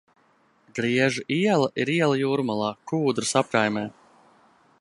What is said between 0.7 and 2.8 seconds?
Griežu iela ir iela Jūrmalā,